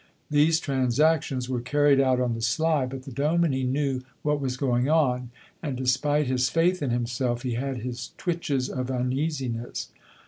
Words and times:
These 0.31 0.59
transactions 0.59 1.47
were 1.47 1.61
carried 1.61 1.99
out 2.01 2.19
on 2.19 2.33
the 2.33 2.41
sly, 2.41 2.87
but 2.87 3.03
the 3.03 3.11
dominie 3.11 3.63
knew 3.63 4.01
what 4.23 4.41
was 4.41 4.57
going 4.57 4.89
on, 4.89 5.29
and 5.61 5.77
despite 5.77 6.25
his 6.25 6.49
faith 6.49 6.81
in 6.81 6.89
himself 6.89 7.43
he 7.43 7.53
had 7.53 7.77
his 7.81 8.09
twitches 8.17 8.67
of 8.67 8.89
uneasiness. 8.89 9.89